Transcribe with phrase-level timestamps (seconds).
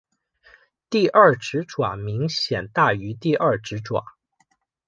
[0.89, 4.03] 第二指爪明显大于第二指爪。